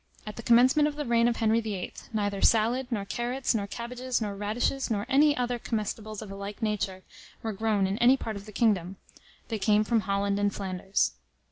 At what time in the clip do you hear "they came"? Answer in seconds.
9.49-9.83